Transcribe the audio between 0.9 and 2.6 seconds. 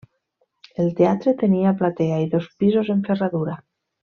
teatre tenia platea i dos